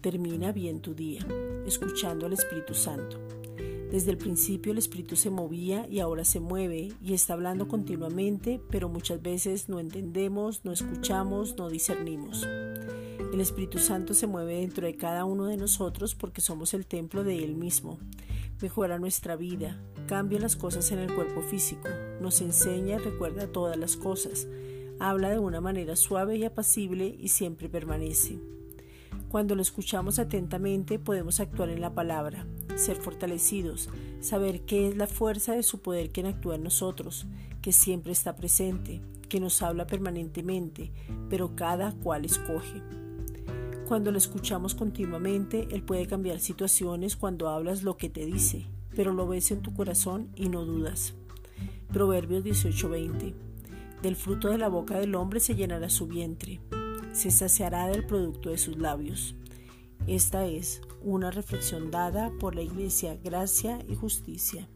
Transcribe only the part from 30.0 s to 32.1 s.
atentamente podemos actuar en la